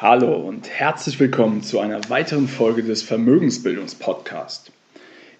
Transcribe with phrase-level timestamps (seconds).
[0.00, 4.70] Hallo und herzlich willkommen zu einer weiteren Folge des Vermögensbildungspodcasts.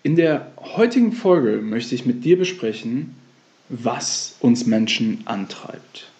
[0.02, 3.14] In der heutigen Folge möchte ich mit dir besprechen,
[3.68, 6.10] was uns Menschen antreibt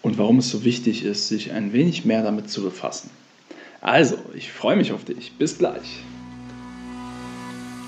[0.00, 3.10] und warum es so wichtig ist, sich ein wenig mehr damit zu befassen.
[3.82, 5.32] Also, ich freue mich auf dich.
[5.32, 6.00] Bis gleich.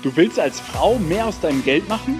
[0.03, 2.19] Du willst als Frau mehr aus deinem Geld machen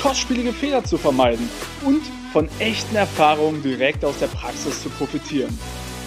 [0.00, 1.48] kostspielige Fehler zu vermeiden
[1.84, 2.00] und
[2.32, 5.56] von echten Erfahrungen direkt aus der Praxis zu profitieren.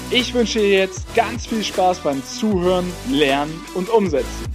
[0.10, 4.46] Ich wünsche dir jetzt ganz viel Spaß beim Zuhören, Lernen und Umsetzen.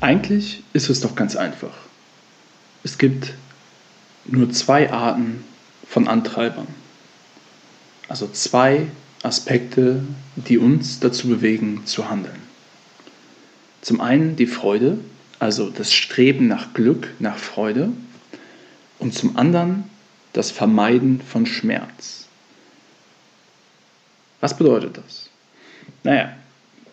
[0.00, 1.74] Eigentlich ist es doch ganz einfach.
[2.84, 3.34] Es gibt
[4.26, 5.44] nur zwei Arten
[5.88, 6.68] von Antreibern.
[8.08, 8.86] Also zwei
[9.22, 10.02] Aspekte,
[10.36, 12.40] die uns dazu bewegen zu handeln.
[13.80, 14.98] Zum einen die Freude,
[15.38, 17.90] also das Streben nach Glück, nach Freude.
[18.98, 19.84] Und zum anderen
[20.32, 22.26] das Vermeiden von Schmerz.
[24.40, 25.30] Was bedeutet das?
[26.04, 26.32] Naja,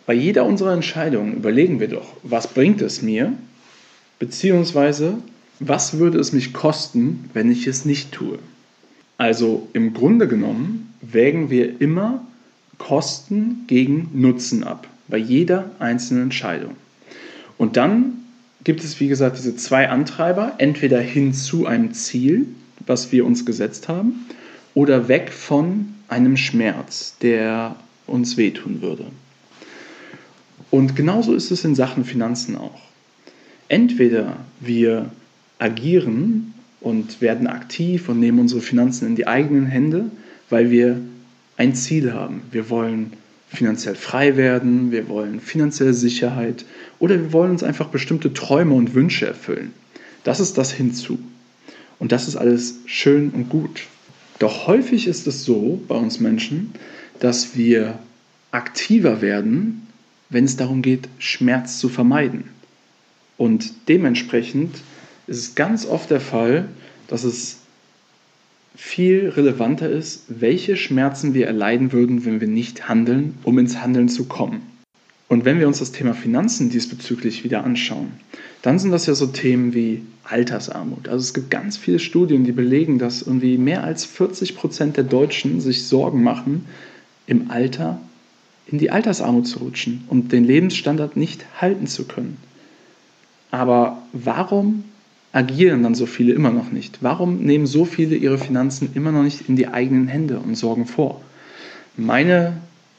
[0.05, 3.33] bei jeder unserer Entscheidungen überlegen wir doch, was bringt es mir,
[4.19, 5.17] beziehungsweise
[5.59, 8.39] was würde es mich kosten, wenn ich es nicht tue.
[9.17, 12.25] Also im Grunde genommen wägen wir immer
[12.77, 16.75] Kosten gegen Nutzen ab, bei jeder einzelnen Entscheidung.
[17.57, 18.25] Und dann
[18.63, 22.47] gibt es, wie gesagt, diese zwei Antreiber, entweder hin zu einem Ziel,
[22.85, 24.25] was wir uns gesetzt haben,
[24.73, 27.75] oder weg von einem Schmerz, der
[28.07, 29.05] uns wehtun würde.
[30.71, 32.81] Und genauso ist es in Sachen Finanzen auch.
[33.69, 35.09] Entweder wir
[35.57, 36.54] agieren
[36.85, 40.11] und werden aktiv und nehmen unsere Finanzen in die eigenen Hände,
[40.51, 41.01] weil wir
[41.57, 42.43] ein Ziel haben.
[42.51, 43.13] Wir wollen
[43.47, 46.63] finanziell frei werden, wir wollen finanzielle Sicherheit
[46.99, 49.73] oder wir wollen uns einfach bestimmte Träume und Wünsche erfüllen.
[50.23, 51.17] Das ist das hinzu.
[51.97, 53.87] Und das ist alles schön und gut.
[54.37, 56.73] Doch häufig ist es so bei uns Menschen,
[57.19, 57.97] dass wir
[58.51, 59.87] aktiver werden,
[60.29, 62.43] wenn es darum geht, Schmerz zu vermeiden.
[63.37, 64.75] Und dementsprechend
[65.27, 66.69] ist es ganz oft der Fall,
[67.07, 67.59] dass es
[68.75, 74.09] viel relevanter ist, welche Schmerzen wir erleiden würden, wenn wir nicht handeln, um ins Handeln
[74.09, 74.61] zu kommen.
[75.27, 78.11] Und wenn wir uns das Thema Finanzen diesbezüglich wieder anschauen,
[78.61, 81.07] dann sind das ja so Themen wie Altersarmut.
[81.07, 85.03] Also es gibt ganz viele Studien, die belegen, dass irgendwie mehr als 40 Prozent der
[85.03, 86.65] Deutschen sich Sorgen machen,
[87.27, 87.99] im Alter
[88.67, 92.37] in die Altersarmut zu rutschen und den Lebensstandard nicht halten zu können.
[93.51, 94.83] Aber warum
[95.35, 96.99] agieren dann so viele immer noch nicht?
[97.01, 100.85] Warum nehmen so viele ihre Finanzen immer noch nicht in die eigenen Hände und sorgen
[100.85, 101.21] vor?
[101.97, 102.53] Meine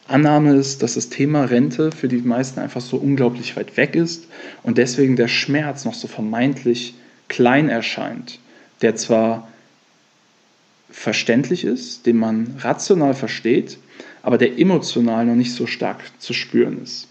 [0.06, 4.26] Annahme ist, dass das Thema Rente für die meisten einfach so unglaublich weit weg ist
[4.62, 6.94] und deswegen der Schmerz noch so vermeintlich
[7.28, 8.38] klein erscheint,
[8.82, 9.48] der zwar
[10.90, 13.78] verständlich ist, den man rational versteht,
[14.22, 17.08] aber der emotional noch nicht so stark zu spüren ist.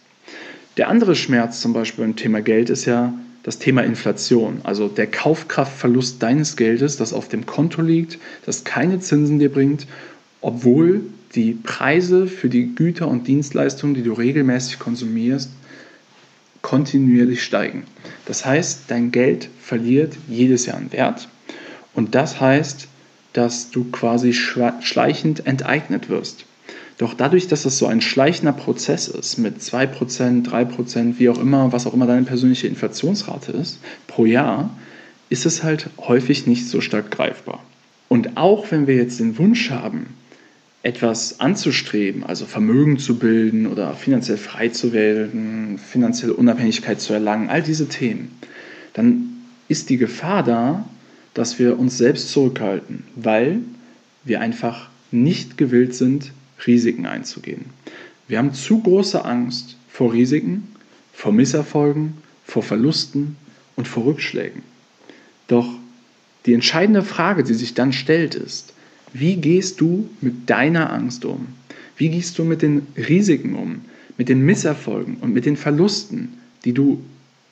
[0.77, 3.13] Der andere Schmerz zum Beispiel beim Thema Geld ist ja
[3.45, 8.99] das Thema Inflation, also der Kaufkraftverlust deines Geldes, das auf dem Konto liegt, das keine
[8.99, 9.85] Zinsen dir bringt,
[10.41, 11.01] obwohl
[11.35, 15.51] die Preise für die Güter und Dienstleistungen, die du regelmäßig konsumierst,
[16.63, 17.83] kontinuierlich steigen.
[18.25, 21.29] Das heißt, dein Geld verliert jedes Jahr an Wert
[21.93, 22.87] und das heißt,
[23.33, 26.45] dass du quasi schleichend enteignet wirst.
[26.97, 31.73] Doch dadurch, dass es so ein schleichender Prozess ist, mit 2%, 3%, wie auch immer,
[31.73, 34.69] was auch immer deine persönliche Inflationsrate ist, pro Jahr,
[35.29, 37.61] ist es halt häufig nicht so stark greifbar.
[38.07, 40.07] Und auch wenn wir jetzt den Wunsch haben,
[40.83, 47.49] etwas anzustreben, also Vermögen zu bilden oder finanziell frei zu werden, finanzielle Unabhängigkeit zu erlangen,
[47.49, 48.39] all diese Themen,
[48.93, 49.31] dann
[49.67, 50.87] ist die Gefahr da,
[51.33, 53.61] dass wir uns selbst zurückhalten, weil
[54.23, 56.31] wir einfach nicht gewillt sind,
[56.65, 57.65] Risiken einzugehen.
[58.27, 60.75] Wir haben zu große Angst vor Risiken,
[61.13, 63.37] vor Misserfolgen, vor Verlusten
[63.75, 64.63] und vor Rückschlägen.
[65.47, 65.67] Doch
[66.45, 68.73] die entscheidende Frage, die sich dann stellt, ist,
[69.13, 71.47] wie gehst du mit deiner Angst um?
[71.97, 73.81] Wie gehst du mit den Risiken um,
[74.17, 76.33] mit den Misserfolgen und mit den Verlusten,
[76.65, 77.01] die du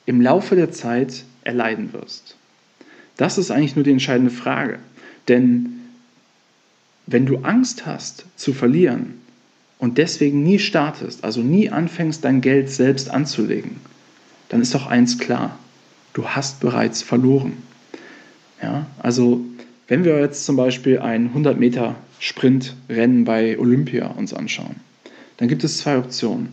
[0.06, 2.36] im Laufe der Zeit erleiden wirst?
[3.16, 4.78] Das ist eigentlich nur die entscheidende Frage.
[5.28, 5.73] Denn
[7.06, 9.14] wenn du Angst hast zu verlieren
[9.78, 13.76] und deswegen nie startest, also nie anfängst, dein Geld selbst anzulegen,
[14.48, 15.58] dann ist doch eins klar,
[16.12, 17.54] du hast bereits verloren.
[18.62, 19.40] Ja, also
[19.88, 24.76] wenn wir jetzt zum Beispiel ein 100 Meter Sprintrennen bei Olympia uns anschauen,
[25.36, 26.48] dann gibt es zwei Optionen.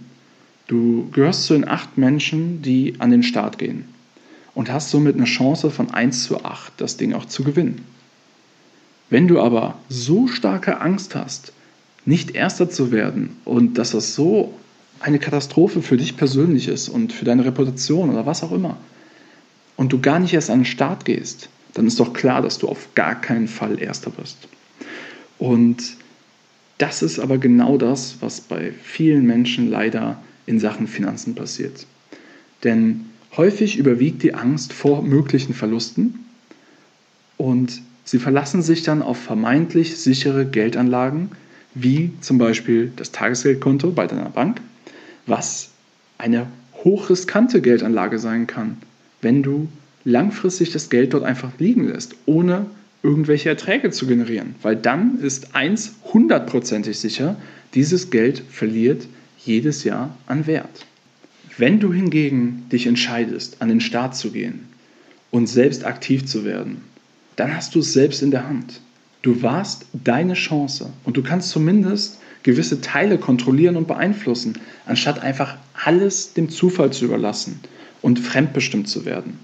[0.68, 3.86] Du gehörst zu den acht Menschen, die an den Start gehen
[4.53, 7.86] und hast somit eine Chance von 1 zu 8, das Ding auch zu gewinnen.
[9.12, 11.52] Wenn du aber so starke Angst hast,
[12.06, 14.54] nicht Erster zu werden und dass das so
[15.02, 18.78] eine Katastrophe für dich persönlich ist und für deine Reputation oder was auch immer,
[19.75, 22.69] und du gar nicht erst an den Start gehst, dann ist doch klar, dass du
[22.69, 24.48] auf gar keinen Fall Erster wirst.
[25.38, 25.98] Und
[26.78, 31.86] das ist aber genau das, was bei vielen Menschen leider in Sachen Finanzen passiert.
[32.63, 36.25] Denn häufig überwiegt die Angst vor möglichen Verlusten
[37.38, 41.31] und Sie verlassen sich dann auf vermeintlich sichere Geldanlagen,
[41.74, 44.59] wie zum Beispiel das Tagesgeldkonto bei deiner Bank,
[45.25, 45.69] was
[46.18, 46.48] eine
[46.83, 48.77] hochriskante Geldanlage sein kann,
[49.21, 49.69] wenn du
[50.03, 52.65] langfristig das Geld dort einfach liegen lässt, ohne
[53.03, 54.56] irgendwelche Erträge zu generieren.
[54.62, 57.36] Weil dann ist eins hundertprozentig sicher,
[57.74, 59.07] dieses Geld verliert
[59.38, 60.86] jedes Jahr an Wert.
[61.57, 64.68] Wenn du hingegen dich entscheidest, an den Start zu gehen
[65.31, 66.81] und selbst aktiv zu werden,
[67.41, 68.81] dann hast du es selbst in der Hand.
[69.23, 75.57] Du warst deine Chance und du kannst zumindest gewisse Teile kontrollieren und beeinflussen, anstatt einfach
[75.73, 77.59] alles dem Zufall zu überlassen
[78.03, 79.39] und fremdbestimmt zu werden.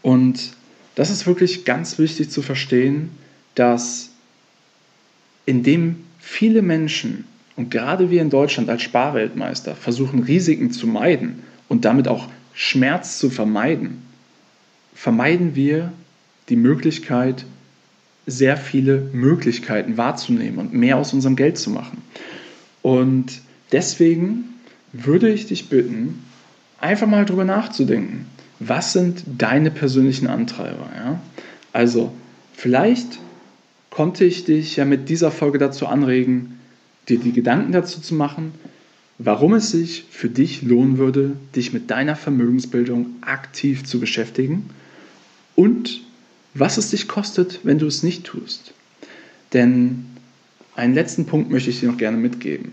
[0.00, 0.52] Und
[0.94, 3.10] das ist wirklich ganz wichtig zu verstehen,
[3.54, 4.08] dass
[5.44, 7.24] indem viele Menschen
[7.54, 13.18] und gerade wir in Deutschland als Sparweltmeister versuchen, Risiken zu meiden und damit auch Schmerz
[13.18, 14.00] zu vermeiden,
[14.94, 15.92] vermeiden wir
[16.48, 17.44] die Möglichkeit,
[18.26, 22.02] sehr viele Möglichkeiten wahrzunehmen und mehr aus unserem Geld zu machen.
[22.82, 23.40] Und
[23.72, 24.44] deswegen
[24.92, 26.24] würde ich dich bitten,
[26.80, 28.26] einfach mal drüber nachzudenken.
[28.60, 30.88] Was sind deine persönlichen Antreiber?
[30.96, 31.20] Ja?
[31.72, 32.12] Also,
[32.54, 33.18] vielleicht
[33.90, 36.58] konnte ich dich ja mit dieser Folge dazu anregen,
[37.08, 38.52] dir die Gedanken dazu zu machen,
[39.18, 44.70] warum es sich für dich lohnen würde, dich mit deiner Vermögensbildung aktiv zu beschäftigen
[45.54, 46.03] und
[46.54, 48.72] was es dich kostet, wenn du es nicht tust.
[49.52, 50.06] Denn
[50.76, 52.72] einen letzten Punkt möchte ich dir noch gerne mitgeben.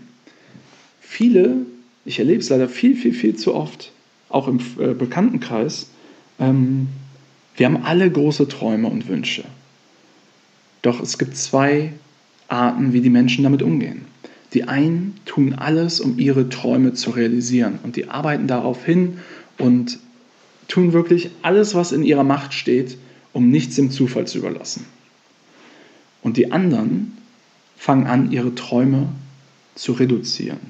[1.00, 1.66] Viele,
[2.04, 3.92] ich erlebe es leider viel, viel, viel zu oft,
[4.28, 5.88] auch im äh, Bekanntenkreis,
[6.38, 6.88] ähm,
[7.56, 9.44] wir haben alle große Träume und Wünsche.
[10.80, 11.92] Doch es gibt zwei
[12.48, 14.06] Arten, wie die Menschen damit umgehen.
[14.54, 19.18] Die einen tun alles, um ihre Träume zu realisieren und die arbeiten darauf hin
[19.58, 19.98] und
[20.68, 22.96] tun wirklich alles, was in ihrer Macht steht,
[23.32, 24.86] um nichts dem Zufall zu überlassen.
[26.22, 27.16] Und die anderen
[27.76, 29.08] fangen an, ihre Träume
[29.74, 30.60] zu reduzieren.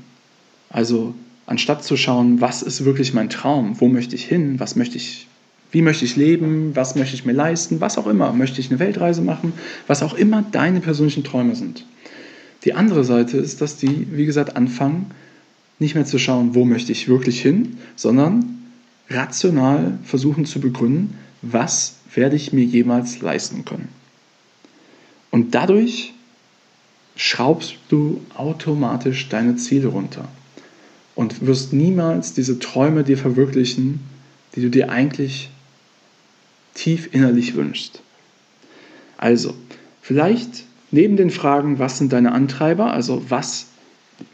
[0.71, 1.15] Also
[1.47, 5.27] anstatt zu schauen, was ist wirklich mein Traum, wo möchte ich hin, was möchte ich,
[5.71, 8.79] wie möchte ich leben, was möchte ich mir leisten, was auch immer, möchte ich eine
[8.79, 9.53] Weltreise machen,
[9.87, 11.85] was auch immer deine persönlichen Träume sind.
[12.65, 15.11] Die andere Seite ist, dass die, wie gesagt, anfangen,
[15.79, 18.63] nicht mehr zu schauen, wo möchte ich wirklich hin, sondern
[19.11, 23.89] rational versuchen zu begründen, was werde ich mir jemals leisten können.
[25.31, 26.15] Und dadurch
[27.17, 30.29] schraubst du automatisch deine Ziele runter
[31.15, 34.01] und wirst niemals diese Träume dir verwirklichen,
[34.55, 35.51] die du dir eigentlich
[36.75, 38.03] tief innerlich wünschst.
[39.19, 39.55] Also,
[40.01, 43.67] vielleicht neben den Fragen, was sind deine Antreiber, also was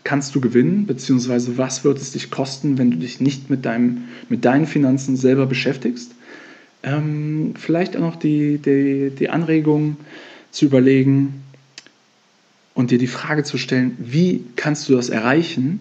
[0.05, 4.05] kannst du gewinnen, beziehungsweise was wird es dich kosten, wenn du dich nicht mit, deinem,
[4.29, 6.15] mit deinen Finanzen selber beschäftigst,
[6.82, 9.97] ähm, vielleicht auch noch die, die, die Anregung
[10.50, 11.42] zu überlegen
[12.75, 15.80] und dir die Frage zu stellen, wie kannst du das erreichen,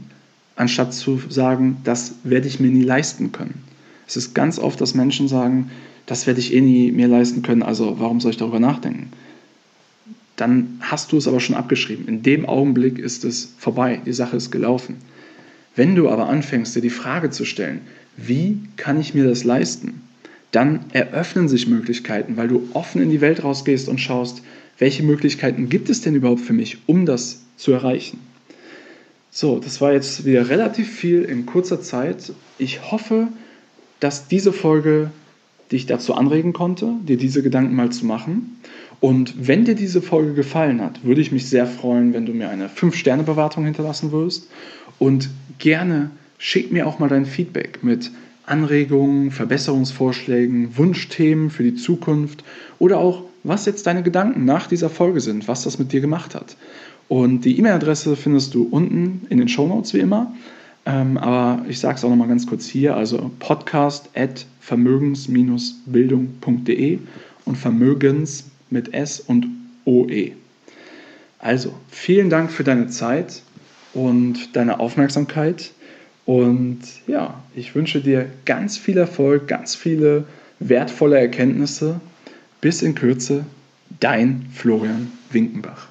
[0.55, 3.63] anstatt zu sagen, das werde ich mir nie leisten können.
[4.07, 5.69] Es ist ganz oft, dass Menschen sagen,
[6.05, 9.11] das werde ich eh nie mir leisten können, also warum soll ich darüber nachdenken?
[10.37, 12.07] Dann hast du es aber schon abgeschrieben.
[12.07, 14.95] In dem Augenblick ist es vorbei, die Sache ist gelaufen.
[15.75, 17.81] Wenn du aber anfängst, dir die Frage zu stellen,
[18.15, 20.01] wie kann ich mir das leisten?
[20.51, 24.41] Dann eröffnen sich Möglichkeiten, weil du offen in die Welt rausgehst und schaust,
[24.77, 28.19] welche Möglichkeiten gibt es denn überhaupt für mich, um das zu erreichen.
[29.31, 32.31] So, das war jetzt wieder relativ viel in kurzer Zeit.
[32.57, 33.27] Ich hoffe,
[33.99, 35.11] dass diese Folge
[35.71, 38.59] dich dazu anregen konnte, dir diese Gedanken mal zu machen.
[38.99, 42.49] Und wenn dir diese Folge gefallen hat, würde ich mich sehr freuen, wenn du mir
[42.49, 44.49] eine 5-Sterne-Bewertung hinterlassen würdest.
[44.97, 48.11] Und gerne schick mir auch mal dein Feedback mit
[48.47, 52.43] Anregungen, Verbesserungsvorschlägen, Wunschthemen für die Zukunft
[52.79, 56.33] oder auch, was jetzt deine Gedanken nach dieser Folge sind, was das mit dir gemacht
[56.33, 56.55] hat.
[57.07, 60.33] Und die E-Mail-Adresse findest du unten in den Show Notes wie immer.
[60.85, 66.99] Ähm, aber ich sage es auch nochmal ganz kurz hier, also podcast at vermögens-bildung.de
[67.45, 69.47] und Vermögens mit S und
[69.85, 70.33] OE.
[71.39, 73.41] Also, vielen Dank für deine Zeit
[73.93, 75.71] und deine Aufmerksamkeit.
[76.27, 80.25] Und ja, ich wünsche dir ganz viel Erfolg, ganz viele
[80.59, 82.01] wertvolle Erkenntnisse.
[82.59, 83.45] Bis in Kürze,
[84.01, 85.87] dein Florian Winkenbach.